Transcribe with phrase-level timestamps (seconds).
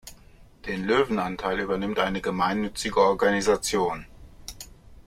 [0.65, 4.07] Den Löwenanteil übernimmt eine gemeinnützige Organisation.